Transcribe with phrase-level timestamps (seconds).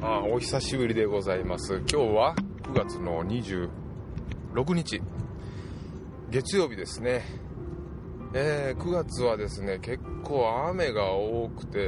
[0.00, 1.78] あお久しぶりでございます。
[1.78, 3.68] 今日は9月の26
[4.72, 5.02] 日。
[6.30, 7.24] 月曜日ですね。
[8.32, 11.80] えー、9月はですね結構雨が多くて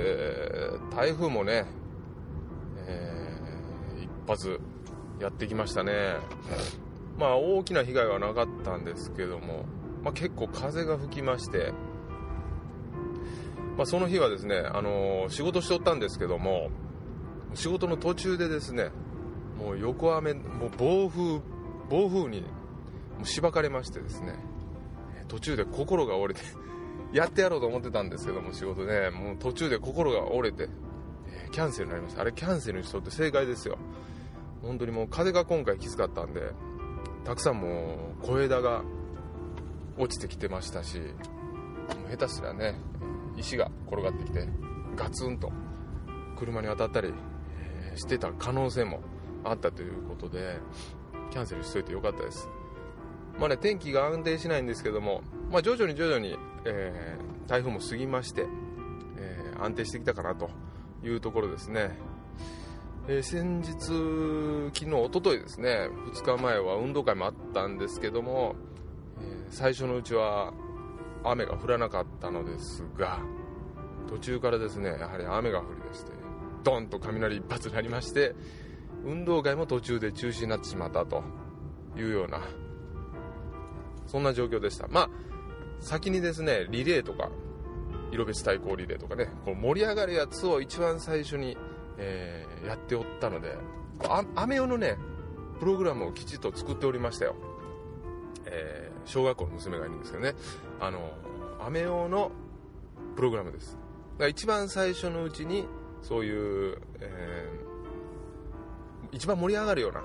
[0.96, 1.66] 台風もね、
[2.88, 4.60] えー、一発
[5.20, 6.16] やってきましたね。
[7.16, 9.66] まあ大きな被害はなかったんですけども、
[10.02, 11.72] まあ、結構風が吹きまして
[13.76, 16.68] まあ、その日はですね、あのー、仕事しておったんですけども
[17.54, 18.90] 仕事の途中でですね
[19.58, 21.40] もう横雨もう暴風
[21.88, 22.44] 暴風に
[23.24, 24.34] しばかれましてですね
[25.28, 26.46] 途中で心が折れて
[27.12, 30.68] やってやろうと思ってたんですけども仕事でもう途中で心が折れて、
[31.26, 32.20] え、キャンセルになりました。
[32.20, 33.78] あれキャンセルにしとって正解ですよ。
[34.62, 36.52] 本当にもう風が今回きつかったんで
[37.24, 38.82] たくさんもう小枝が
[39.98, 41.00] 落ちてきてましたし
[42.10, 42.74] 下手すらね
[43.36, 44.48] 石が転がってきて
[44.96, 45.50] ガツンと
[46.38, 47.12] 車に当たったり
[48.00, 49.00] してた可能性も
[49.44, 50.58] あったということで
[51.30, 52.48] キャンセルしといてよかったです。
[53.38, 58.46] まあね天気が安定しないんですけども、まあ、徐々に徐々に、えー、台風も過ぎまして、
[59.16, 60.50] えー、安定してきたかなと
[61.02, 61.90] いうところですね、
[63.08, 63.72] えー、先日
[64.74, 68.56] 昨日おとといですね2日前は運動会もあったんですけども、
[69.20, 70.52] え最初のうちは
[71.24, 73.20] 雨が降らなかったのですが
[74.08, 76.19] 途中からですねやはり雨が降りだして
[76.62, 78.34] ドンと雷一発になりまして
[79.04, 81.22] 運動会も途中で中止になってしまったと
[81.96, 82.40] いうような
[84.06, 84.88] そんな状況でした。
[84.88, 85.10] まあ
[85.80, 87.30] 先にですねリレーとか
[88.12, 91.56] 色別対抗リレーとかねこう盛り上がるやつを一番最初に、
[91.96, 93.56] えー、やっておったので
[94.34, 94.96] 雨用のね
[95.58, 97.36] プログラムをきちっと作っておりましたよ、
[98.46, 100.34] えー、小学校の娘がいるんですけどね。
[100.80, 101.12] あの
[101.60, 102.30] 雨用の
[103.16, 103.72] プログラムです。
[103.72, 103.78] だか
[104.24, 105.66] ら一番最初のうちに
[106.02, 110.02] そういう、えー、一番盛り上がるような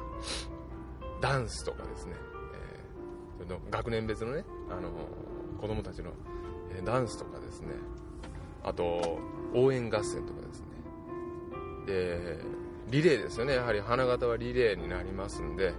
[1.22, 2.14] ダンスとかですね、
[3.40, 4.90] えー、学年別のね、あの
[5.60, 6.12] 子供たちの、
[6.72, 7.70] えダンスとかですね。
[8.64, 9.20] あと
[9.54, 10.68] 応援合戦とかですね。
[11.86, 12.40] で
[12.90, 13.56] リレーですよね。
[13.56, 15.74] やはり花形はリレーになりますんで、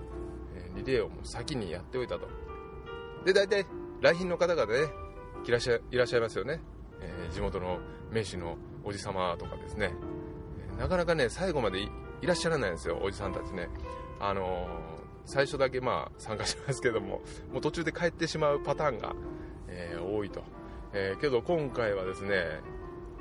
[0.55, 2.29] えリレーをもう先にやっておいたと。
[3.25, 3.67] で大体
[4.01, 4.89] 来賓の方々ね
[5.45, 6.61] いらっしゃいますよね、
[7.01, 7.79] えー、地元の
[8.11, 9.93] 名士のおじ様とかですね、
[10.79, 11.91] なかなかね、最後までい
[12.23, 13.69] らっしゃらないんですよ、おじさんたちね。
[14.21, 14.69] あの、
[15.25, 17.23] 最初だけまあ参加しますけども、
[17.53, 19.15] もう途中で帰ってしまうパターンが、
[19.69, 20.43] えー、多いと。
[20.93, 22.61] えー、けど今回はですね、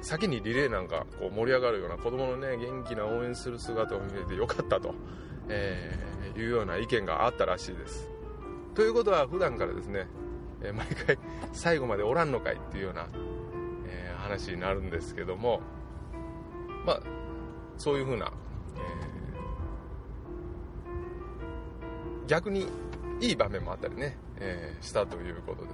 [0.02, 4.94] 先にリレーなんかこう盛り上がるような子供のね、元気な応援する姿を見れてよかったと、
[5.50, 8.10] えー、いうような意見があったらしいです。
[8.76, 10.08] ということは普段からですね、
[10.62, 11.18] え毎回
[11.54, 13.08] 最後までおらんのかいっていうような、
[13.88, 15.62] え話になるんですけども、
[16.86, 17.02] まあ、
[17.78, 18.32] そういうふうな、
[18.76, 22.68] えー、逆に
[23.22, 25.70] いい場面もあったりね、えー、したということで。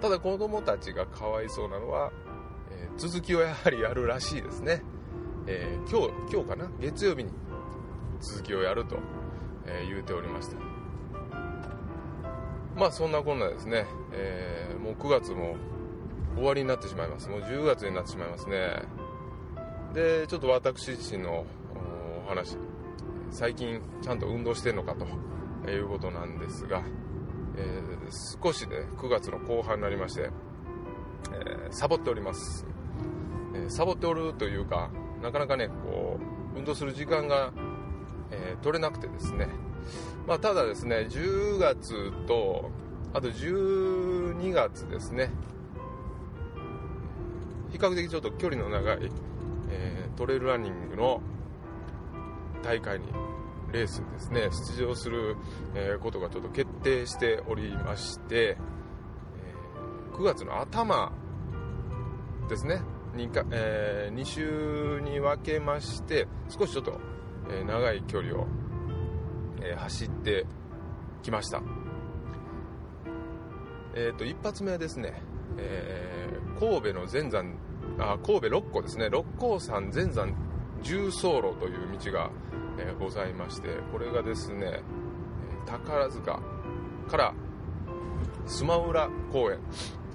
[0.00, 2.12] ただ子供たちがかわいそうなのは、
[2.70, 4.82] えー、続きをやはりやるらしいですね、
[5.46, 6.70] え今日今日かな？
[6.80, 7.30] 月曜日に
[8.20, 8.98] 続きをやると、
[9.66, 10.56] え言うておりました。
[12.76, 15.56] まあそんなこんなですね、えもう9月も
[16.34, 17.28] 終わりになってしまいます。
[17.28, 18.82] もう10月になってしまいますね。
[19.94, 21.46] でちょっと私自身の
[22.26, 22.56] お話
[23.30, 26.82] 最近ちゃんと運動してるのかということなんですが、
[27.56, 30.30] えー、少しね9月の後半になりまして、
[31.32, 32.66] えー、サボっております、
[33.54, 34.90] えー、サボっておるというか
[35.22, 36.18] なかなかねこ
[36.54, 37.52] う運動する時間が、
[38.30, 39.48] え取れなくてですね。
[40.24, 42.70] まあ、ただですね10月と
[43.12, 45.30] あと12月ですね。
[47.72, 49.10] 比較的ちょっと距離の長い
[49.74, 51.20] えー、トレイルランニングの
[52.62, 53.06] 大会に
[53.72, 55.36] レースですね出場する、
[55.74, 58.56] え、ことがちょっと決定しておりまして、え、
[60.12, 61.12] 9月の頭
[62.48, 62.82] ですね
[63.16, 67.00] 2, か、えー、2週に分けまして少しちょっと、
[67.50, 68.46] え長い距離を、
[69.62, 70.46] え走って
[71.22, 71.62] きました。
[73.94, 75.22] えっ、と一発目はですね、
[75.58, 77.54] え神戸の全山
[77.98, 79.08] あ神戸六甲ですね。
[79.10, 80.34] 六甲山全山
[80.82, 82.30] 重走路という道が、
[82.78, 84.82] えー、ございましてこれがですね
[85.66, 86.40] 宝塚
[87.08, 87.34] から
[88.46, 89.58] 須磨浦公園、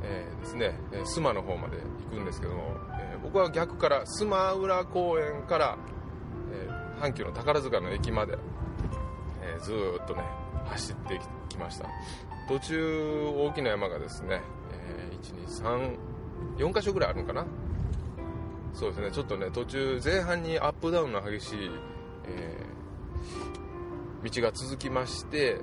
[0.03, 0.73] えー、ですね。
[1.05, 1.77] 須磨の方まで
[2.11, 5.77] 行くんですけども、えー、僕は逆から須磨浦公園から、
[6.51, 6.69] え、
[7.01, 8.37] 阪急の宝塚の駅まで、
[9.41, 9.73] え、ず
[10.03, 10.23] っとね
[10.65, 11.87] 走ってきました。
[12.47, 14.41] 途中大きな山がですね、
[14.71, 15.97] えー、123
[16.57, 17.45] 4箇所ぐらいあるのかな
[18.73, 19.11] そうですね。
[19.11, 21.71] ちょっとね途中前半にアップダウンの激しい、
[22.25, 25.59] えー、道が続きまして、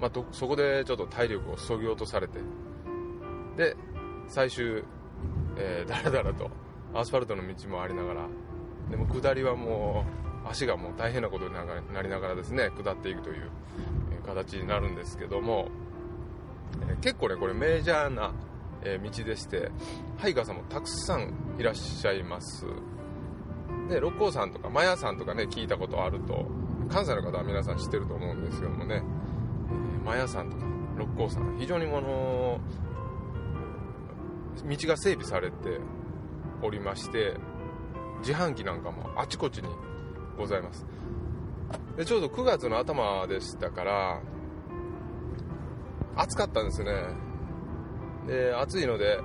[0.00, 2.38] まあ、そこでちょっと体力をそぎ落とされて
[3.56, 3.76] で
[4.28, 4.82] 最終、
[5.56, 6.50] えー、だらだらと
[6.94, 8.28] アスファルトの道もありながら
[8.90, 10.04] でも下りはも
[10.44, 13.50] う足がもう大変なことになりながらですね下っていくという
[14.24, 15.68] 形になるんですけども、
[16.88, 18.32] えー、結構ねこれメジャーな、
[18.82, 19.70] えー、道でして
[20.18, 22.66] ハイカーさんもたくさんいらっしゃいます。
[23.88, 26.46] で六甲山とかマヤ山とかね聞いたことあると
[26.88, 30.64] 関西の方は皆さん知ってると思うんですけどもね、えー、マヤ山とか
[30.96, 32.58] 六甲山非常にあの
[34.66, 35.80] 道が整備されて
[36.62, 37.36] おりまして
[38.20, 39.68] 自販機なんかもあちこちに
[40.38, 40.86] ございます。
[41.96, 44.20] でちょうど9月の頭でしたから
[46.16, 46.92] 暑かったんですね。
[48.26, 49.20] で暑いので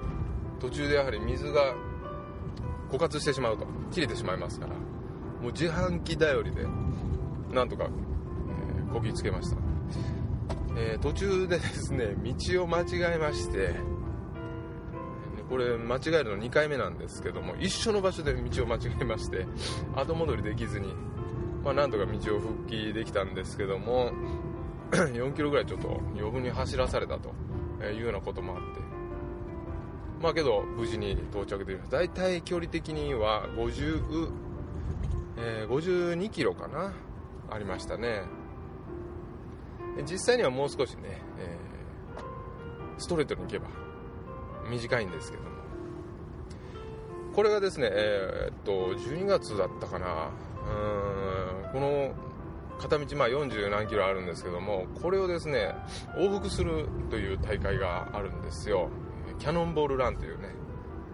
[0.61, 1.73] 途中でやはり水が
[2.91, 6.65] 枯渇してしまうと切れてしまいますからもう自販機頼りで
[7.51, 9.57] なんとか、えー、こぎつけました、
[10.77, 13.73] えー、途中でですね道を間違えまして
[15.49, 19.47] これ間違えるの2回目なんですけども一緒の場所で道を間違えまして
[19.95, 20.93] 後戻りできずに
[21.63, 24.11] まあ、なんとか道を復帰できたんですけども
[24.91, 27.33] 4キロぐらいちょっと余分に走らされたと
[27.85, 28.90] いうようなこともあって
[30.21, 31.97] まあけど無事に到着できました。
[31.97, 34.31] 大体距離的には50、
[35.37, 36.93] えー、52キロかな
[37.49, 38.23] ありましたね。
[40.03, 43.67] 実際にはもう少しね、えー、ストレートに行けば
[44.69, 45.49] 短いんですけども。
[47.33, 50.29] これがですねえー、っと12月だったかな。
[51.65, 52.13] うんこの
[52.79, 55.75] 片道まあ40何キロあるんですけどもこれをですね
[56.17, 58.89] 往復するという大会があるんですよ。
[59.41, 60.49] キャノンボールランというね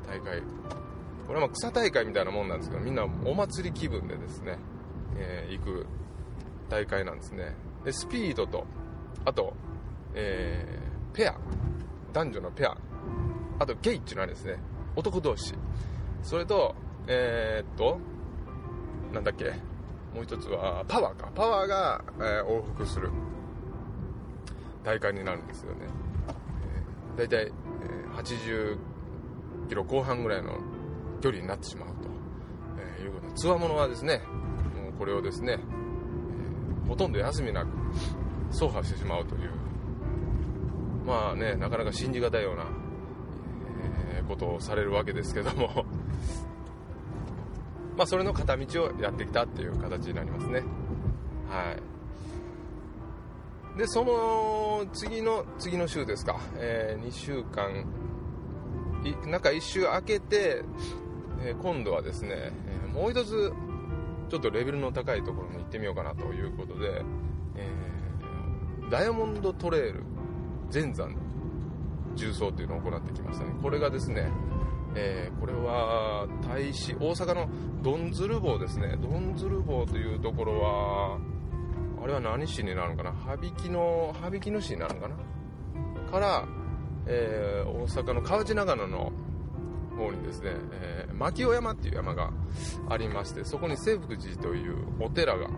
[0.06, 0.41] 大会。
[1.27, 4.59] これはま草大会みたいなもんなんですけどみんなお祭り気分でですね、
[5.15, 5.85] えー、行く
[6.68, 7.56] 大会なんですね。
[7.85, 8.65] でスピードと
[9.24, 9.53] あと、
[10.13, 11.38] えー、ペア。
[12.12, 12.77] 男女のペア。
[13.59, 14.57] あとゲイっていうのはですね
[14.97, 15.53] 男同士。
[16.21, 16.75] それと
[17.07, 17.97] えー、っと
[19.13, 19.45] なんだっけ。
[20.13, 21.31] もう一つはパワーか。
[21.33, 23.09] パワーが、えー、往復する
[24.83, 25.79] 大会になるんですよね、
[27.18, 27.51] えー、大体、え
[28.16, 28.78] 80
[29.69, 30.60] キロ後半ぐらいの
[31.22, 32.10] 距離になってしまうと、
[33.00, 33.31] え、いうこと。
[33.34, 34.22] つわものはですね
[34.75, 35.60] もうこれをですね、
[36.88, 37.69] ほとんど休みなく
[38.51, 39.51] 走破してしまうという。
[41.06, 42.66] まあねなかなか信じがたいような、
[44.28, 45.86] ことをされるわけですけども。
[47.98, 50.63] まあ、それの片道をやってきたっていう形になりますね。
[51.50, 51.81] はい。
[53.77, 57.85] でその次の次の週ですか、えー、2週間。
[59.25, 60.63] 中1週空けて、
[61.41, 63.53] えー、今度はですね、えー、もう一つ
[64.29, 67.03] ちょっとレベルの高いところに行ってみようかなということで、
[67.56, 70.03] えー、ダイヤモンドトレイル
[70.69, 71.15] 全山
[72.15, 73.53] 重走っていうのを行ってきましたね。
[73.62, 74.29] これがですね
[74.95, 77.50] えー、これは大使大阪の
[77.83, 78.97] どんずる坊ですね。
[78.97, 81.19] どんずる坊というところは
[82.01, 83.11] あれは何市になるのかな？
[83.11, 85.15] 羽曳の羽曳野市になるのかな？
[86.11, 86.47] から、
[87.05, 89.11] えー、大阪の河内長野の
[89.97, 92.31] 方にですね、えー、牧尾山っていう山が
[92.89, 95.50] ありましてそこに清福寺というお寺が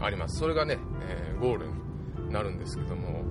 [0.00, 0.38] あります。
[0.38, 3.22] それがね、えー、ゴールになるんですけども、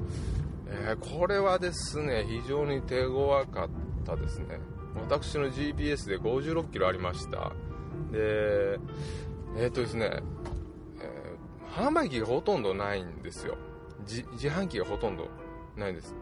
[0.67, 3.69] えー、これはですね非常に手強かっ
[4.05, 4.59] たですね。
[4.95, 7.51] 私の GPS で56キロありました。
[8.11, 8.79] で
[9.57, 10.21] え、っとですね、
[11.75, 13.57] 販売機がほとんどないんですよ。
[14.07, 15.27] 自販機がほとんど
[15.75, 16.15] ないんです。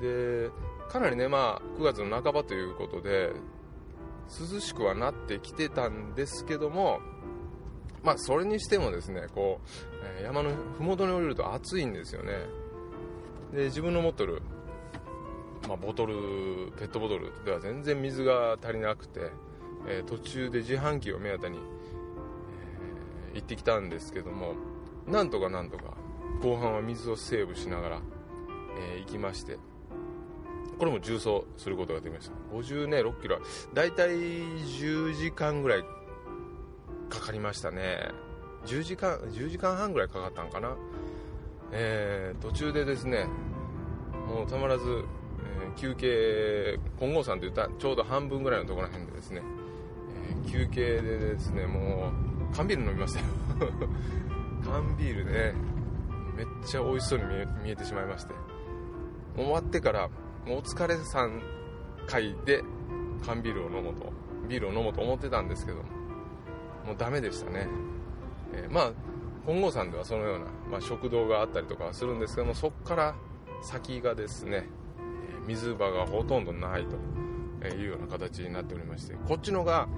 [0.00, 0.50] で
[0.88, 3.32] かなりねまあ9月の半ばということで
[4.52, 7.00] 涼しくはなってきてたんですけども
[8.02, 9.68] まあそれにしてもですねこう、
[10.20, 12.32] え、山の麓に降りると暑いんですよね。
[13.52, 14.42] で自分の持ってる
[15.68, 16.14] まあ、ボトル
[16.78, 19.30] ペットボトルでは全然水が足りなくて、
[19.86, 21.58] えー、途中で自販機を目当てに、
[23.30, 24.54] えー、行ってきたんですけども
[25.06, 25.94] なんとかなんとか
[26.42, 28.00] 後半は水をセーブしながら、
[28.94, 29.58] えー、行きまして
[30.78, 32.34] これも重走することができました。
[32.56, 33.38] 50ね6キロ。
[33.74, 35.84] だいたい10時間ぐらい
[37.10, 38.08] かかりましたね。
[38.64, 40.74] 10時間10時間半ぐらいかかったんかな。
[41.72, 43.26] えー、途中でですね
[44.26, 45.04] もうたまらず
[45.74, 49.42] え休憩金剛山といったちょうど半分ぐらいのところら辺でですね、
[50.32, 52.10] えー、休憩でですねも
[52.50, 53.26] う缶ビール飲みましたよ。
[54.70, 55.54] 缶ビールね
[56.36, 57.24] めっちゃ美味しそうに
[57.64, 58.34] 見えてしまいまして。
[59.36, 60.08] 終わってから
[60.46, 61.42] もうお疲れさん
[62.06, 62.62] 会で
[63.24, 64.12] 缶ビールを飲もうと
[64.48, 67.68] ビールを飲もうと思ってたんですけどもうダメでしたね、
[68.52, 68.92] えー、まあ
[69.46, 73.14] 本郷山ではそのような、まあ、食堂があったりとかはするんですけどもそこから
[73.62, 74.66] 先がですね
[75.46, 76.86] 水場がほとんどない
[77.60, 79.88] というような形になっておりましてこっちのが、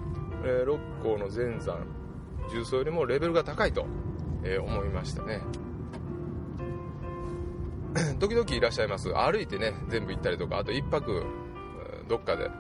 [0.44, 1.86] えー、六甲の全山
[2.50, 3.86] 重曹よりもレベルが高いと、
[4.44, 5.42] えー、思いましたね。
[8.18, 9.12] 時々いらっしゃいます。
[9.12, 11.24] 歩いてね全部行ったりとかあと1泊
[12.08, 12.50] どっかで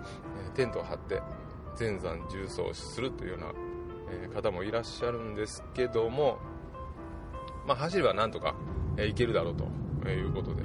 [0.54, 1.20] テントを張って
[1.76, 6.38] 全山重曹するというような方もいらっしゃるんですけども、
[7.66, 8.54] まあ、走ればなんとか
[8.96, 9.54] 行けるだろう
[10.02, 10.62] ということで、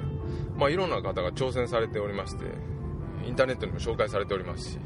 [0.56, 2.44] まあ、いろんな方が挑戦されておりまして
[3.26, 4.78] インターネットにも紹介されておりますし、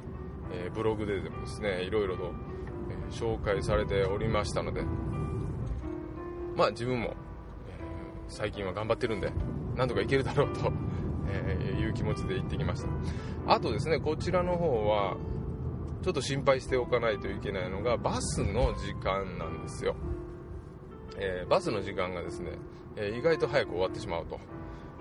[0.53, 2.33] えブログででもですねいろいろと、
[2.91, 4.83] え紹介されておりましたので
[6.56, 7.14] まあ自分も、え
[8.28, 9.32] 最近は頑張ってるんで
[9.76, 10.73] なんとかいけるだろうと、
[11.28, 12.88] えいう気持ちで行ってきました。
[13.47, 15.16] あとですねこちらの方は
[16.02, 19.94] ちょっと心配しておかないといけないのがバスの時間なんですよ、
[21.16, 22.59] えー、バスの時間がですね、
[22.97, 24.40] えー、意外と早く終わってしまうと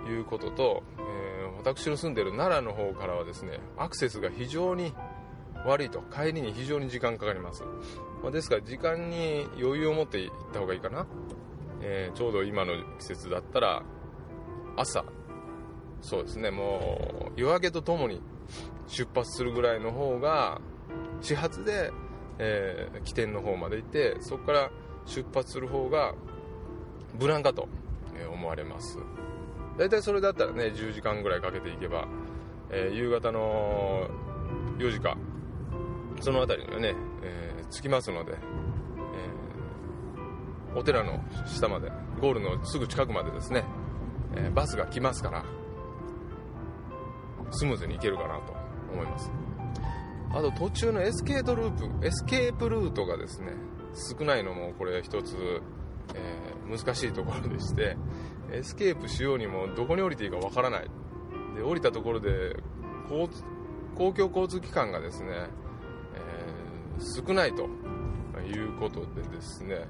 [0.08, 4.94] いうことと、えー、私の住んでる奈良の方からはですねアクセスが非常に
[5.66, 7.64] 悪いと帰りに非常に時間かかります、
[8.22, 11.08] まあ、ですから時間に余裕を持って行った方がいいかな、
[11.82, 13.84] えちょうど今の季節だったら
[14.76, 15.04] 朝。
[16.02, 16.52] そうですね。
[16.52, 18.22] もう夜明けとともに
[18.88, 20.60] 出発するぐらいの方が
[21.22, 21.92] 始発で、
[22.40, 24.72] えー、起点の方まで行ってそこから
[25.06, 26.14] 出発する方が
[27.20, 27.68] 無難かと
[28.32, 28.98] 思われます。
[29.78, 32.08] 大体それだったらね10時間ぐらいかけていけば、
[32.70, 34.08] えー、夕方の
[34.78, 35.18] 4時か
[36.20, 38.38] その辺りにはね、えー、着きますので、
[40.76, 43.66] お寺の下までゴールのすぐ近くまでですね、
[44.36, 45.44] えバスが来ますから
[47.52, 48.54] スムーズに行けるかなと
[48.94, 49.32] 思います。
[50.34, 53.52] あと途中のエスケートループエスケープルートがですね
[54.18, 55.36] 少ないのもこれ一つ、
[56.16, 57.98] えー、難しいところでして
[58.54, 60.90] エスケープしようにもどこに降りていいかわからない。
[61.56, 62.56] で降りたところで
[63.10, 63.28] 公
[64.14, 67.64] 共交通機関がですね、えー、少ないと
[68.40, 69.88] いうことでですね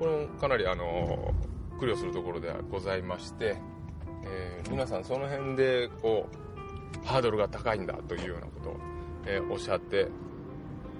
[0.00, 1.32] これもかなりあの
[1.78, 3.56] 苦慮するところではございまして、
[4.24, 6.26] えー、皆さんその辺でこ
[7.02, 8.76] うハードルが高いんだというようなことを
[9.26, 10.08] えー、おっしゃって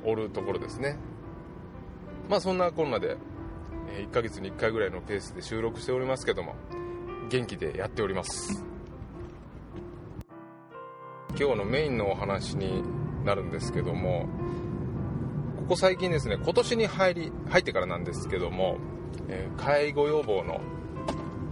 [0.04, 0.97] おるところですね。
[2.28, 3.16] まあそんなこんなで、
[3.92, 6.54] えー、1ヶ月に1回ぐらいのペースで収録しておりますけども
[7.28, 8.64] 元気でやっております。
[11.38, 12.83] 今日のメインのお話に
[13.25, 14.28] なるんですけども
[15.71, 18.79] ここ最近ですね今年に入り入ってからなんですけども、
[19.29, 20.61] えー、介護予防の、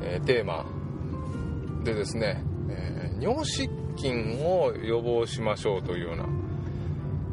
[0.03, 0.67] えー、テーマ
[1.85, 6.27] でですね、えー、尿失禁を予防しましょうというような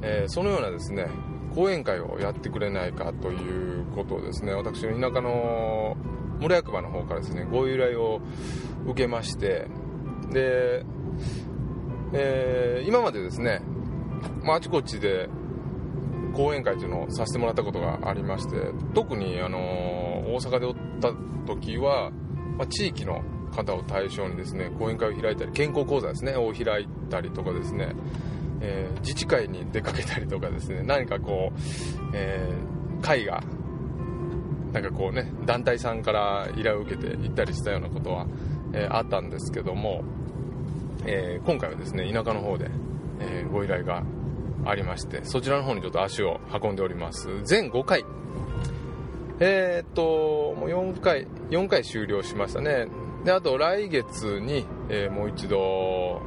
[0.03, 1.07] え、そのようなですね
[1.55, 5.97] 講演会をやってくれないかということをですね私の田舎の
[6.39, 8.21] 村役場の方からですねご依頼を
[8.85, 9.65] 受けまして
[10.31, 10.85] で、
[12.13, 13.63] え、今までですね、
[14.43, 15.29] まあ、あちこちで
[16.35, 18.57] 講演会というのをさせてもらったことがありまして
[18.93, 21.13] 特に、あの大阪でおった
[21.47, 22.11] 時は、
[22.57, 27.93] まあ、地域の方を対象にですね講演会を開いたり健康講座ですねを開いたりとかですね
[28.61, 31.59] えー、自治会に出かけたりとかですね何かこう、
[32.13, 33.43] えー、会が
[34.71, 38.27] なんかこうね団体さんから依頼を受けて行ったりしたようなことは、
[38.73, 40.03] えー、あったんですけども、
[41.05, 42.69] え今回はですね田舎の方で、
[43.21, 44.03] えご依頼が
[44.65, 47.27] ありましてそちらの方にちょっと足を運んでおります。
[47.43, 48.05] 全5回。
[49.39, 52.87] えー、っともう4回4回終了しましたね。
[53.25, 56.21] であと来月に、えもう一度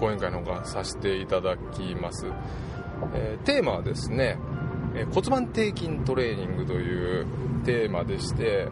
[0.00, 2.26] 講演会の方がさせていただきます、
[3.14, 4.38] えー、テーマはですね、
[4.94, 7.26] え骨盤底筋トレーニングという
[7.66, 8.68] テーマでして、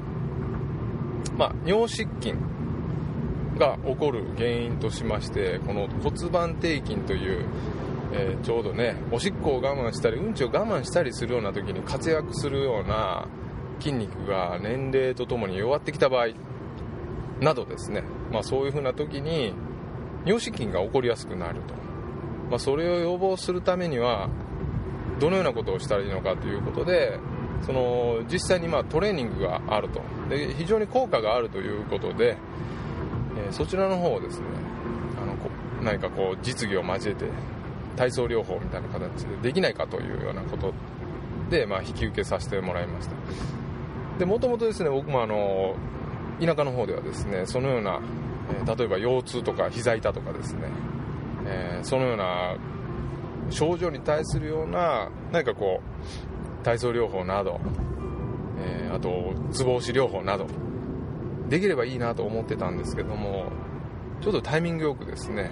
[1.36, 2.38] まあ、尿失禁
[3.58, 7.44] が起こる原因としましてこの骨盤底筋という、
[8.12, 13.26] えー、ちょうどねおしっこを我慢したりうんちを我慢したりするような時に活躍するような
[13.80, 16.28] 筋肉が年齢とともに弱ってきた場合
[17.40, 19.52] などですね、まあ、そういう風な時に
[20.24, 21.74] 尿失禁が起こりやすくなると、
[22.50, 24.28] まあ、それを予防するためには
[25.20, 27.18] どのようなことをしたらいいのかということで
[27.64, 30.02] その実際にまトレーニングがあると。
[30.28, 32.36] で非常に効果があるということで、
[33.46, 34.46] えー、そちらの方をですね
[35.22, 35.36] あの
[35.82, 37.26] 何かこう実技を交えて
[37.96, 40.72] 体操療法みたいな形でできないかというようなこと
[41.50, 43.14] で、まあ、引き受けさせてもらいました。
[44.18, 45.74] でもともとですね僕もあの
[46.40, 48.00] 田舎の方ではですねそのような
[48.76, 50.62] 例えば腰痛とか膝痛とかですね、
[51.46, 52.56] えー、そのような
[53.50, 57.60] 症状に対するような何かこう体操療法など、
[58.58, 60.46] えー、あとツボ押し療法など
[61.48, 63.52] できればいいなと思ってたんですけども
[64.20, 65.50] ちょっとタイミングよくですね、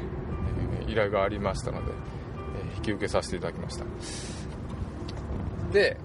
[0.89, 1.93] 依頼がありましたので、
[2.77, 3.85] 引き受けさせていただきました。
[5.73, 5.97] で、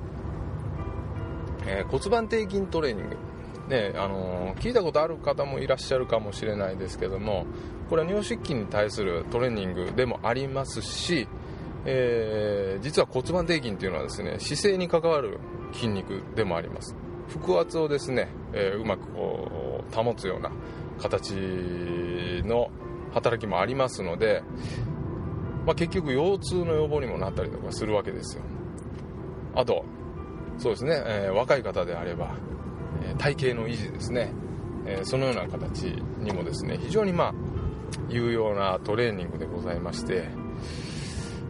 [1.65, 3.17] え骨盤底筋トレーニング。
[3.69, 7.45] ねあの聞いたことある方もいらっしゃるかもしれないですけども
[7.87, 11.27] これは尿失禁に対するトレーニングでもありますし、
[11.85, 15.39] えー、実は骨盤底筋っていうのはですね姿勢に関わる
[15.71, 16.95] 筋肉でもあります。
[17.43, 20.51] 腹圧をですね、えー、うまくこう保つような
[20.99, 21.31] 形
[22.43, 22.71] の
[23.13, 24.43] 働きもありますので、
[25.69, 28.43] まあ、結局腰痛の予防にもなったりとかするわけですよ。
[29.53, 29.85] あと
[30.57, 32.33] そうですね、えー、若い方であれば、
[33.03, 34.33] え体型の維持ですね、
[34.87, 37.33] えそのような形にもですね非常にまあ
[38.09, 40.29] 有用なトレーニングでございまして、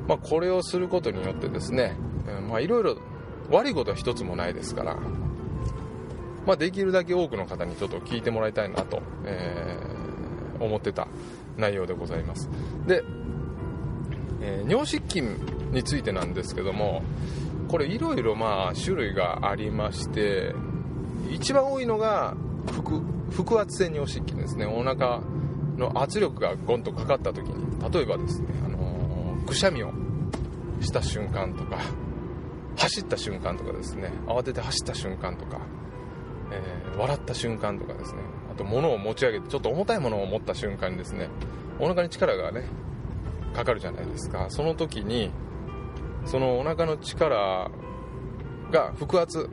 [0.05, 1.95] まあ、これをすることによってですね、
[2.59, 2.97] いろいろ
[3.49, 4.97] 悪いことは一つもないですから、
[6.45, 11.07] まあ、できるだけ多くの方にちょっと聞いてもらいたいなと、えー、思ってた
[11.55, 12.49] 内容でございます。
[12.85, 13.01] で、
[14.41, 15.35] えー、尿失禁
[15.71, 17.03] についてなんですけども
[17.67, 20.53] これいろいろまあ種類がありまして
[21.29, 22.35] 一番多いのが
[23.35, 24.65] 腹圧性尿失禁ですね。
[24.65, 25.21] お腹
[25.77, 29.93] の圧力がゴンとかかった時に例えばですね、あのー、くしゃみを
[30.81, 31.79] した瞬間とか
[32.77, 35.59] 走った瞬間とかですね慌てて走った瞬間とか、
[36.51, 38.19] えー、笑った瞬間とかですね
[38.51, 41.29] あと物を持ち上げてちょっと重たいものを持った瞬間にですね
[41.79, 42.65] お腹に力がね
[43.59, 44.45] かかるじゃないですか。
[44.49, 45.31] その時に
[46.25, 47.69] そのお腹の力
[48.71, 49.49] が腹圧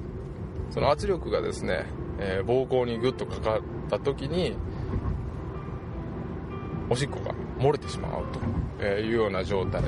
[0.70, 1.86] その圧力がですね、
[2.20, 4.56] えー、膀胱にグッとかかった時に
[6.88, 8.24] おしっこが漏れてしまう
[8.78, 9.82] というような状態。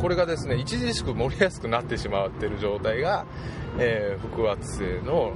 [0.00, 3.24] これがですね著しく漏れやすくなってしまっている状態が、
[3.78, 5.32] えー、腹圧性の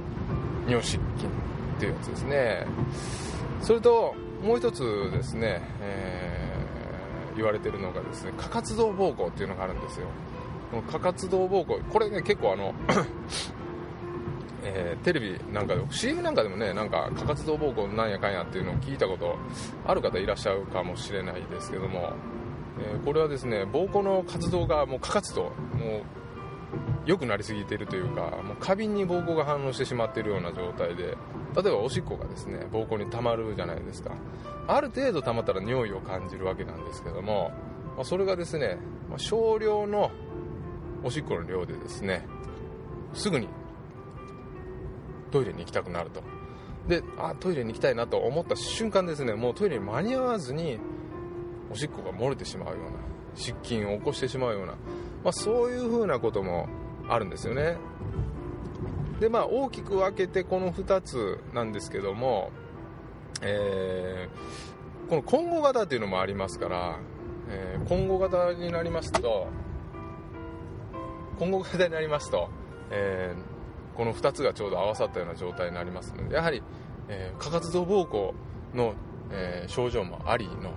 [0.67, 2.65] 尿失禁っていうやつですね。
[3.61, 6.18] それともう一つですね、えー、
[7.39, 10.07] 言われてるのがですね過活動膀胱っていうのがあるんですよ。
[10.71, 12.73] この過活動膀胱これね結構あの
[14.61, 19.37] えー、テレビなんかで CM なんかでもねなんか過活動膀胱なんやかんやっていうのを聞いたこと
[19.87, 22.11] ある方いらっしゃるかもしれないですけども、
[22.79, 25.51] えー、これはですね膀胱の活動がもう過活動もう
[27.05, 31.17] 良くなりすぎているというかもう過敏に膀胱が反応してしまっているような状態で
[31.55, 34.11] 例えばおしっこがですね膀胱に溜まるじゃないですか。
[34.67, 37.51] ある程度溜まったら尿意を感じるわけなんですけども、
[37.95, 38.77] まあ、それがですね、
[39.09, 40.11] ま、少量の
[41.03, 42.27] おしっこの量でですね
[43.13, 43.47] すぐに
[45.31, 46.21] トイレに行きたくなると。
[46.87, 50.79] であトイレに行きたいなと思った瞬間ですねもうトイレに間に合わずに
[51.71, 54.73] おしっこが漏れてしまうような失禁を起こしてしまうような、
[55.23, 56.67] まあ、そういうふうなことも
[57.07, 57.77] あるんですよね。
[59.19, 62.51] でまあ大きく分けてこの2つなんですけども、
[63.41, 66.99] えー、この混合型っていうのもありますから、
[67.49, 69.47] えー、混合型になりますと
[71.37, 72.49] 混合型になりますと、
[72.91, 73.59] えー
[73.99, 76.63] この2つがちょうど合わさったような状態になりますのでやはり、
[77.09, 78.33] え、過活動膀胱
[78.73, 78.93] の、
[79.29, 80.71] えー、症状もありの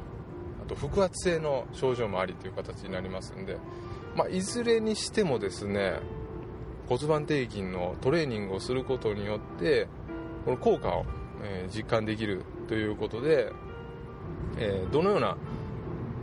[0.61, 3.59] あと腹圧性の症状もありという形になりますんで、
[4.17, 6.01] まあ、いずれにしてもですね
[6.89, 9.89] 骨盤底筋のトレーニングをすることによって
[10.45, 11.07] この効果を、
[11.43, 13.53] え、実感できるということで、
[14.59, 15.37] えどのような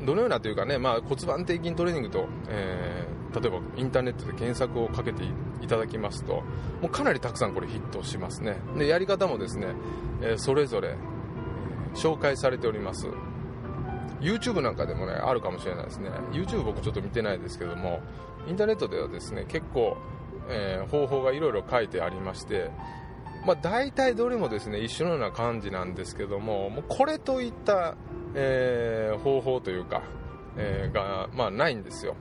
[0.06, 5.24] どのようなというかね、まあ、骨盤底筋トレーニングと、えー、例えばインターネットで検索をかけて
[5.62, 6.36] いただきますと
[6.82, 8.58] もうかなりたくさんこれヒットしますね。
[8.78, 9.68] でやり方もですね、
[10.22, 10.96] え、それぞれ、え、
[11.96, 13.08] 紹介されております。
[14.20, 18.00] YouTube なんかでもねあるかもしれないですね YouTube 僕ちょっと見てないですけども
[18.48, 19.98] インターネットではですね結構、
[20.50, 22.72] え方法がいろいろ書いてありまして
[23.46, 27.96] まあ、大体どれもですね一緒のような感じなんですけどももうこれといった
[28.36, 30.04] えー、方法というか、
[30.58, 32.16] えー、が、まあ、ないんですよ。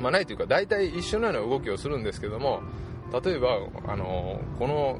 [0.00, 2.62] まあ、ないというか、大体一緒のような動きをするんですけども、
[3.24, 4.98] 例えば、あのこの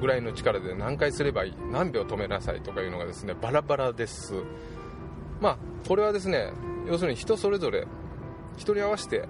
[0.00, 4.34] ぐらいの力で何回すればいい、何秒止めなさいとかいうのがですね、バラバラです。
[5.44, 6.52] まあ、これはですね、
[6.86, 7.86] 要するに人それぞれ、
[8.56, 9.28] 人に合わせて、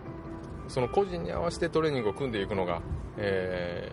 [0.68, 2.80] その個人に合わせてトレーニングを組んでいくのが、
[3.18, 3.92] え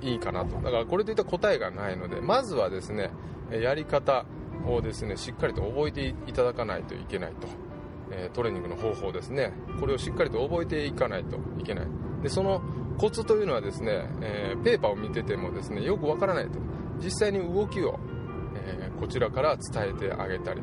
[0.00, 0.56] ー、いいかなと。
[0.56, 3.10] だからこれといった答えがないので、まずはですね、
[3.50, 4.24] やり方、
[4.66, 7.48] をですねしっかりと覚えていただかないといけないと、
[8.10, 9.52] えトレーニングの方法ですね。
[9.80, 11.86] これをしっかりと覚えていかないといけない。
[12.22, 12.62] でその
[12.98, 16.58] コツというのはですね、えー、ペーパーを見ててもですねよくわからないと。
[17.00, 17.98] 実際に動きを、
[18.54, 20.62] え、こちらから伝えてあげたり、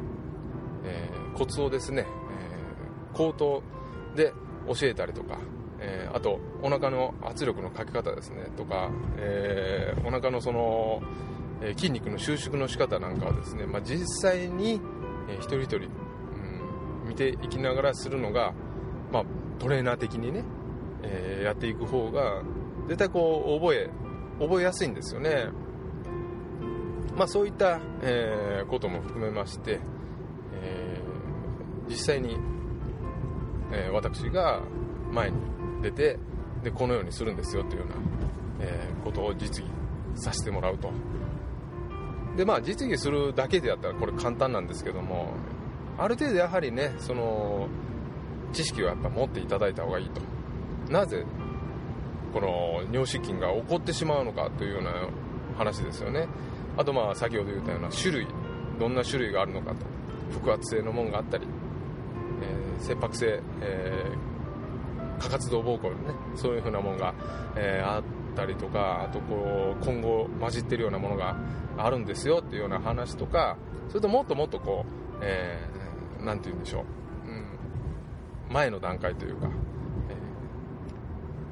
[0.84, 3.63] えー、コツをですね、え口頭
[4.15, 4.34] で
[4.67, 5.38] 教えたりとか、
[5.80, 11.02] えー、あとお腹の圧力のかけ方ですねとか、えー、お腹のその、
[11.62, 14.80] え筋肉の収縮の仕方なんかはですね、まあ、実際に、
[15.30, 15.80] え一人一人、う
[17.06, 18.54] ん、見ていきながらするのが、
[19.12, 19.24] まあ、
[19.60, 20.44] トレーナー的にね、
[21.04, 22.44] えやっていく方が
[22.88, 23.89] 絶対こう覚え
[24.39, 25.50] 覚えやすいんですよね。
[27.15, 29.80] まあそういった、えことも含めまして、
[31.88, 32.38] 実際に、
[33.72, 34.62] え私が
[35.12, 35.38] 前に
[35.82, 36.17] 出て
[36.63, 37.96] でこのようにするんですよというような、
[38.62, 39.72] えー、ことを実技
[40.15, 40.91] させてもらうと。
[42.36, 45.34] でまあ実技するだけでやったらこれ簡単なんですけども
[45.98, 47.67] ある程度やはりねその
[48.54, 50.22] 知識をやっぱ持っていただいた方がいいと。
[50.91, 51.26] なぜ
[52.34, 54.91] この尿失禁が起こってしまうのかというような
[55.58, 56.28] 話ですよね。
[56.78, 58.28] あとまあ先ほど言ったような種類
[58.80, 60.02] どんな種類があるのかと。
[60.39, 61.48] 腹圧性のものがあったり、
[62.41, 64.32] えー、切迫性、えー
[65.21, 67.13] 過活動膀胱のねそういうふうなものが、
[67.56, 68.04] えー、あっ
[68.36, 71.38] たりとかあとこう今後混じってるようなものが
[71.77, 73.58] あるんですよっていうような話とか
[73.89, 76.86] それともっともっとこう、えー、て言うんでしょ
[77.25, 77.45] う、うん、
[78.54, 79.51] 前の段階というか、えー、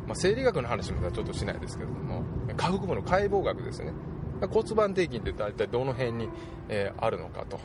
[0.08, 2.24] まあ、生理学の話まではちょっとしないですけれども
[2.58, 3.94] 下腹部の解剖学ですね。
[4.40, 6.30] 骨盤底筋って大体どの辺に、
[6.70, 7.60] えー、あるのかと。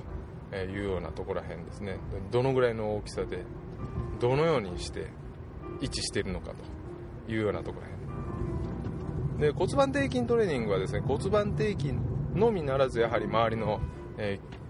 [0.62, 1.98] いうようなところら辺ですね。
[2.30, 3.42] どのぐらいの大きさで
[4.20, 5.08] どのようにして
[5.80, 6.52] 位置しているのか
[7.26, 7.94] というようなところへ
[9.38, 11.94] で骨盤底筋トレーニングはですね骨盤底筋
[12.34, 13.80] のみならずやはり周りの、
[14.16, 14.64] えー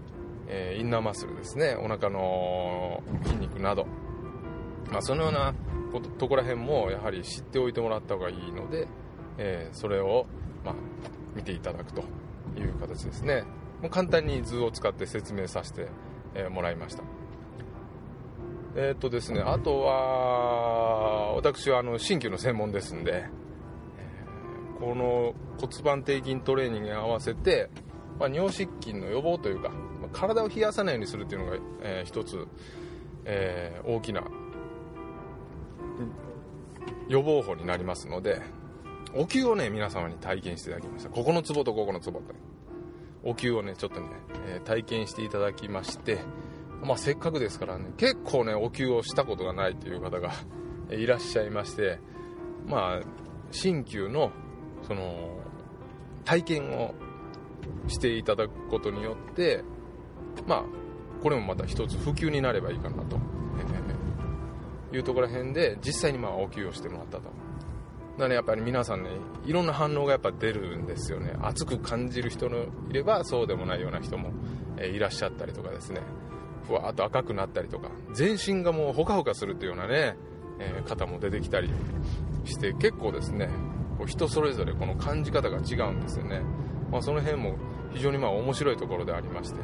[0.47, 1.75] えー、インナーマッスルですね。
[1.75, 3.85] お腹の筋肉など、
[4.91, 5.53] まあ、そのような
[6.17, 8.87] ところら辺もやはり知っておいてもらった方がいいので、
[9.37, 10.27] えー、それを、
[10.63, 10.75] まあ、
[11.35, 12.03] 見ていただくと
[12.57, 13.43] いう形ですね。
[13.81, 15.87] もう簡単に図を使って説明させて、
[16.33, 17.03] えもらいました
[18.77, 23.25] えー、っとですね、あとは、私はあの鍼灸の専門ですんで、
[24.79, 27.69] この骨盤底筋トレーニングに合わせて、
[28.19, 29.69] まあ、尿失禁の予防というか、
[30.01, 32.45] ま、体を冷やさないようにするっていうのが、えー、一つ、
[33.23, 34.23] えー、大きな
[37.07, 38.41] 予防法になりますので、
[39.13, 41.09] お灸をね、皆様に体験していただきました。
[41.09, 42.33] ここのツボとここのツボと。
[43.25, 44.07] お灸をね、ちょっとね、
[44.47, 46.19] え、体験していただきまして、
[46.85, 50.31] まあ、せっかくですからね結構ねお灸をしたことがないという方が
[50.91, 51.99] いらっしゃいまして
[52.67, 53.01] まあ
[53.51, 54.31] 鍼灸の
[54.87, 55.37] その
[56.25, 56.93] 体験を
[57.87, 59.63] していただくことによって
[60.47, 60.63] まあ
[61.23, 63.17] これもまた一つ普及になればいいかなと、
[64.91, 67.29] えー、いうところら辺で実際にまあお灸をしてもらったと。
[68.17, 69.09] だねやっぱり皆さんね
[69.45, 71.33] いろんな反応がやっぱ出るんですよね。
[71.41, 74.31] 熱く感じる人のいればそうでもないような人も、
[74.77, 76.01] え、いらっしゃったりとかですね。
[76.65, 80.17] ふわっと赤くなったりとか全身がもうほかほかするっていうようなね、
[80.59, 81.69] えー、方も出てきたり
[82.43, 83.49] して結構ですね
[83.97, 86.41] こう人それぞれこの感じ方が違うんですよね、
[86.91, 87.55] まあ、その辺も
[87.93, 89.59] 非常にまあ面白いところでありまして、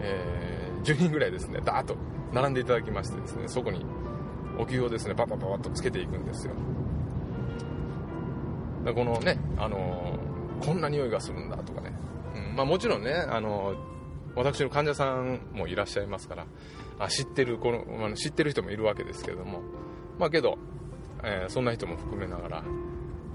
[0.00, 1.96] えー、10人ぐらいですねダーッと
[2.32, 3.84] 並んでいただきましてですねそこに
[4.58, 6.54] お灸をですねパパパパッとつけていくんですよ。
[8.90, 11.92] このね、あのー、こんな匂いがするんだとかね、
[12.34, 13.92] うんまあ、もちろんね、あのー
[14.34, 16.46] 私の患者さんもいらっしゃいますから
[16.98, 19.60] あ知ってるこの、まあ、知ってる人もいるわけですけれども
[20.18, 20.58] まあけど、
[21.22, 22.64] えー、そんな人も含めながら、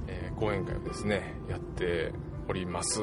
[0.08, 2.14] えー、講演会をですねやって
[2.48, 3.02] おります、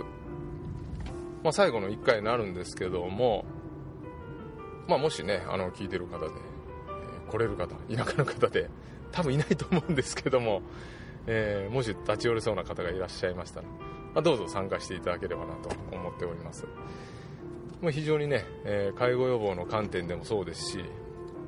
[1.43, 3.45] まあ、最後の1回になるんですけども、
[4.89, 8.71] まあ、もしねあの聞いてる方で、えー、来れる方田舎の方で
[9.13, 10.61] 多分いないと思うんですけども、
[11.27, 13.67] えもし立ち寄れそうな方がいらっしゃいましたら、
[14.15, 16.67] まあ、どうぞ参加していただければなと思っております。
[17.81, 20.85] まあ、非常にね、えー、介護予防の観点でもそうですし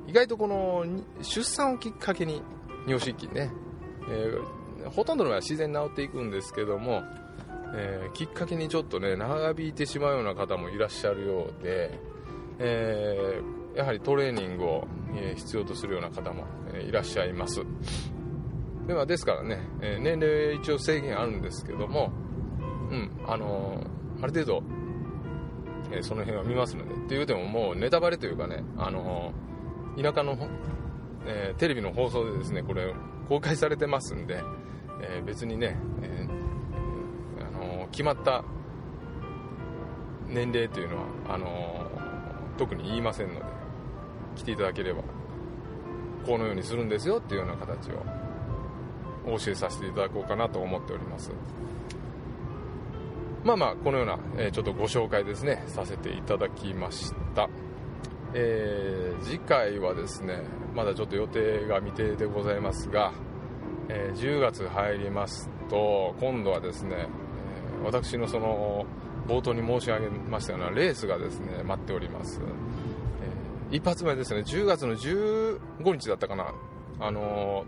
[0.05, 0.85] 意外とこの
[1.21, 2.43] 出産をきっかけに
[2.85, 3.51] 尿失禁ね、
[4.07, 7.01] えー、ほとんどの場合は自然に治っていくんですけども、
[7.75, 11.99] え、きっかけにちょっとね長引いてしまうような方もいらっしゃるようで、
[12.59, 13.41] え
[13.75, 14.87] やはりトレーニングを、
[15.35, 16.45] 必要とするような方も、
[16.87, 17.61] いらっしゃいます。
[18.87, 22.11] ではですからね、え年齢一応制限あるんですけども
[22.89, 23.83] うんあの
[24.21, 24.63] ある程度
[25.91, 29.31] えー、その辺は見ますのでっていうてももうネタバレというかね、あの、
[29.95, 30.37] 田舎の、
[31.25, 32.93] え、テレビの放送でですねこれ
[33.29, 34.43] 公開されてますんで、
[35.01, 36.27] え別にね、え
[37.39, 38.43] あの決まった
[40.27, 41.89] 年齢というのはあの
[42.57, 43.45] 特に言いませんので
[44.35, 45.03] 来ていただければ
[46.25, 48.03] このようにするんですよっていうような形を
[49.27, 51.31] お教えさせていただこうかなと思っております。
[53.47, 57.47] まあまあこのような、えー、ちょっとご紹介ですねさせていただきました、
[58.33, 60.41] えー、次回はですね
[60.75, 63.13] まだちょっと予定が未定でございますが、
[63.87, 68.85] えー、10月入りますと今度はですね、えー、私のその
[69.27, 72.41] 冒頭に申し上げましたようなレースがですね待っております、
[73.71, 75.59] えー、一発目ですね10月の15
[75.93, 76.53] 日だったかな。
[76.99, 77.63] あの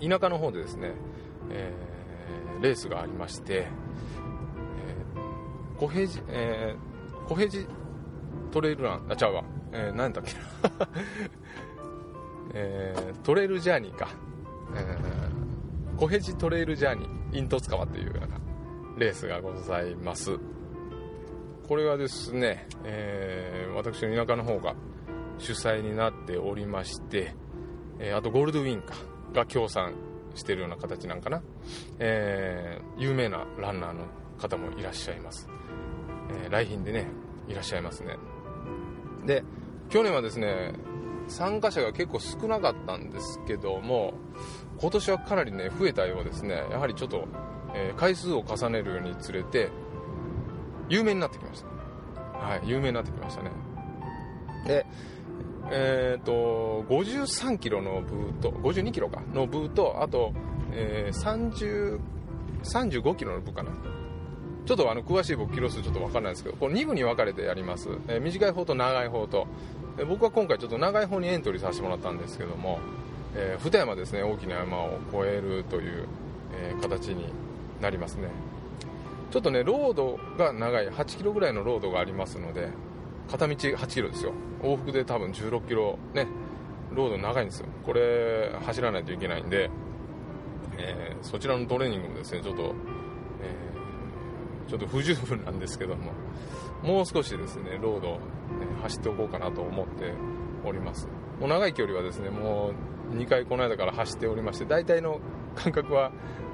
[0.00, 0.92] 田舎の方でですね、
[1.50, 1.72] え
[2.60, 3.68] レースがありまして、え
[5.76, 6.76] 小平寺、え
[7.28, 7.64] 小平寺
[8.54, 10.30] トレイルランあちゃうわ、えー、何だっけ
[12.54, 14.08] えー、トレイルジャーニーか、
[14.76, 18.38] えー、コヘジトレイルジャーニーイントツ川というような
[18.96, 20.38] レースがございます。
[21.66, 24.76] これはですね、えー、私の田舎の方が
[25.38, 27.34] 主催になっておりまして、
[27.98, 28.94] えー、あとゴールドウィンか。
[29.34, 29.94] が協賛
[30.34, 31.42] してるような形なんかな、
[31.98, 34.04] えー、有名なランナーの
[34.38, 35.48] 方もいらっしゃいます、
[36.44, 37.06] えー、来賓でね
[37.48, 38.16] いらっしゃいますね。
[39.26, 39.44] で
[39.90, 40.72] 去年はですね
[41.28, 44.14] 参加者が結構少なかったんですけども
[44.78, 46.54] 今年はかなりね増えたようですね。
[46.70, 47.26] やはりちょっと、
[47.74, 49.70] えー、回数を重ねるにつれて
[50.88, 51.68] 有名になってきました。
[52.38, 53.50] はい有名になってきましたね。
[54.66, 54.86] で
[55.70, 60.32] え、ー、と53キロの部と52キロかの部とあと、
[60.72, 62.00] えー、
[62.62, 63.70] 35キロの部かな。
[64.66, 69.46] ちょっとあの詳しい僕キロ数ちょっと分かんないんですけどこれ2部に分かれてやります、えー、短い方と長い方と。
[70.08, 72.80] 僕は今回ちょっと長い方にエントリーさせてもらったんですけども、
[73.36, 76.06] えー、二山ですね大きな山を越えるという、
[76.52, 77.26] えー、形に
[77.80, 78.28] なりますね。
[79.30, 80.88] ちょっとねロードが長い。
[80.88, 82.70] 8キロぐらいのロードがありますので
[83.30, 84.32] 片道8キロですよ。
[84.62, 85.98] 往復で多分16キロ。
[86.14, 86.26] ね。
[86.92, 87.66] ロード長いんですよ。
[87.84, 89.70] これ走らないといけないんで、
[90.78, 92.74] えー、そちらのトレーニングもですねちょっと、
[93.42, 96.12] えー、ちょっと不十分なんですけども。
[96.82, 98.18] もう少しですねロード
[98.82, 100.12] 走っておこうかなと思って
[100.64, 101.08] おります。
[101.40, 102.72] もう長い距離はですねも
[103.12, 105.18] う2回この間から走っておりまして大体の
[105.56, 106.10] 感覚は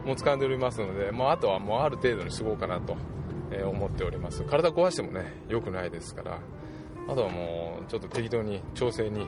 [0.07, 2.97] もう掴んでおりますので、もうあとはもうある程度に過ごうかなと
[3.67, 4.45] 思っております。
[4.45, 6.39] 体壊してもね良くないですから。
[7.11, 9.27] あとはもうちょっと適当に調整に、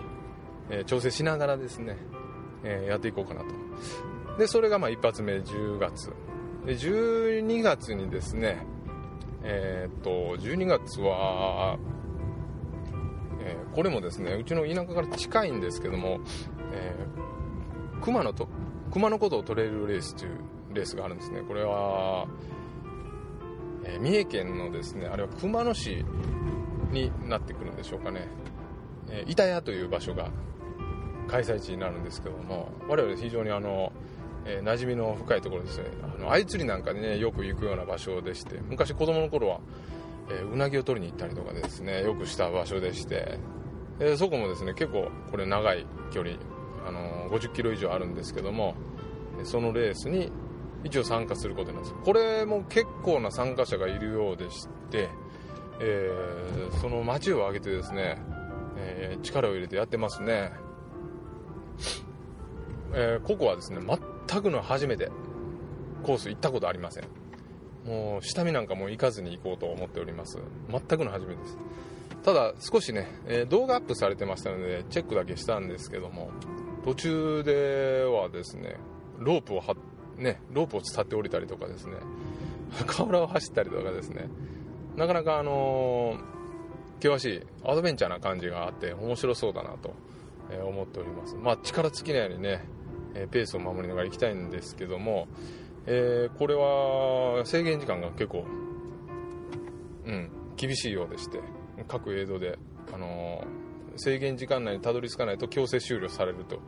[0.70, 1.96] え調整しながらですね、
[2.62, 3.46] えやっていこうかなと。
[4.38, 6.12] でそれがまあ一発目10月。
[6.64, 8.64] で12月にですね
[9.42, 11.76] えー、っと12月は
[13.44, 16.20] えー、これもですねうちの田舎から近いんですけども、
[16.72, 18.48] えー、熊のと
[18.92, 20.38] 熊のことを取れるレースという
[20.72, 21.40] レースがあるんですね。
[21.48, 22.26] これは、
[23.84, 26.04] えー、三重県のですねあれは熊野市
[26.92, 28.28] になってくるんでしょうかね、
[29.10, 30.30] えー、板谷という場所が
[31.28, 33.92] 開催地になるんですけども我々非常にあの、
[34.44, 35.84] えー、馴染みの深いところですね。
[36.02, 39.60] あの相釣りなんかでねよく行くような場所でして昔子供の頃は
[40.30, 43.38] えー、うなぎを取りに行ったりとかですねよくした場所でして、
[44.00, 46.36] え、そこもですね結構これ長い距離、
[46.86, 48.74] あの、50キロ以上あるんですけども
[49.44, 50.30] そのレースに
[50.84, 51.94] 一応参加することなんです。
[52.04, 55.08] これも結構な参加者がいるようでして、
[55.80, 58.18] えー、その街を挙げてですね、
[58.76, 60.52] え力を入れてやってますね、
[62.94, 63.80] えここはですね
[64.28, 65.10] 全くの初めて
[66.02, 67.04] コース行ったことありません。
[67.86, 70.38] もう下見なんかも行かずに行こうと思っております。
[70.70, 71.58] 全くの初めてです。
[72.24, 76.30] ただ少しね、え、動画アップされてましたのでチェックだけしたんですけども
[76.84, 78.76] 途中ではですね
[79.18, 79.74] ロープをは
[80.16, 81.94] ねロープを伝って降りたりとかですね
[82.86, 84.28] 河原を走ったりとかですね
[84.96, 86.16] なかなかあの、
[86.96, 89.94] 険しいアドベンチャーな感じがあって面白そうだなと
[90.64, 91.34] 思っております。
[91.34, 92.64] まあ力尽きないようにね
[93.30, 95.26] ペースを守りながら行きたいんですけども
[95.86, 98.46] えー、これは制限時間が結構、
[100.06, 101.40] うん、厳しいようでして
[101.88, 102.58] 各映像で、
[102.92, 103.42] あの、
[103.96, 106.60] 制限時間内にたどり着かないと強制終了されると。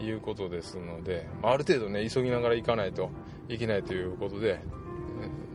[0.00, 3.10] いうことですので、ある程度ね急ぎながら行かないと
[3.48, 4.60] いけないということで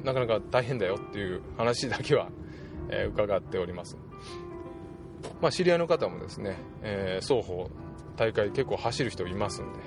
[0.03, 2.29] なかなか大変だよっていう話だけは、
[2.89, 3.97] えー、伺っております、
[5.41, 7.69] まあ、知り合いの方もですね、えー、双方
[8.17, 9.79] 大会結構走る人いますんで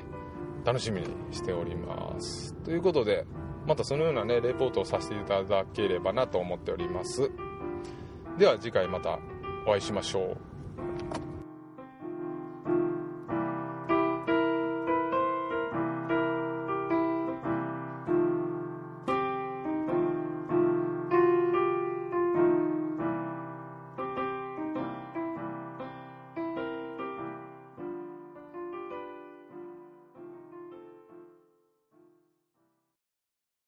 [0.65, 2.55] 楽しみにしております。
[2.65, 3.25] ということで
[3.67, 7.31] またそのようなねレポートをさせていただければなと思っております。
[8.39, 9.19] では次回また
[9.67, 10.56] お会いしましょう。